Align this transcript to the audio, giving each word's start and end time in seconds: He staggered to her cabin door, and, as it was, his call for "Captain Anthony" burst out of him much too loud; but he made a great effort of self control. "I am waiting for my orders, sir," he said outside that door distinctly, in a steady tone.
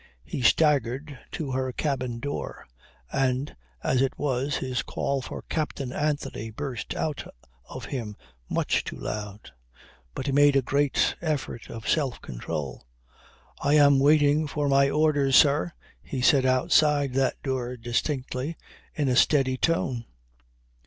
He 0.23 0.41
staggered 0.41 1.19
to 1.33 1.51
her 1.51 1.71
cabin 1.71 2.19
door, 2.19 2.65
and, 3.11 3.55
as 3.83 4.01
it 4.01 4.17
was, 4.17 4.55
his 4.55 4.81
call 4.81 5.21
for 5.21 5.43
"Captain 5.43 5.91
Anthony" 5.93 6.49
burst 6.49 6.95
out 6.95 7.23
of 7.69 7.85
him 7.85 8.15
much 8.49 8.83
too 8.83 8.95
loud; 8.97 9.51
but 10.15 10.25
he 10.25 10.31
made 10.31 10.55
a 10.55 10.63
great 10.63 11.13
effort 11.21 11.69
of 11.69 11.87
self 11.87 12.19
control. 12.19 12.83
"I 13.61 13.75
am 13.75 13.99
waiting 13.99 14.47
for 14.47 14.67
my 14.67 14.89
orders, 14.89 15.35
sir," 15.35 15.71
he 16.01 16.19
said 16.23 16.47
outside 16.47 17.13
that 17.13 17.39
door 17.43 17.77
distinctly, 17.77 18.57
in 18.95 19.07
a 19.07 19.15
steady 19.15 19.55
tone. 19.55 20.05